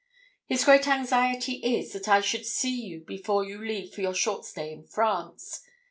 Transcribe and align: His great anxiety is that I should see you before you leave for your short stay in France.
His 0.47 0.65
great 0.65 0.87
anxiety 0.87 1.57
is 1.57 1.93
that 1.93 2.07
I 2.07 2.21
should 2.21 2.47
see 2.47 2.71
you 2.73 3.01
before 3.01 3.43
you 3.45 3.59
leave 3.63 3.93
for 3.93 4.01
your 4.01 4.15
short 4.15 4.45
stay 4.45 4.73
in 4.73 4.83
France. 4.83 5.61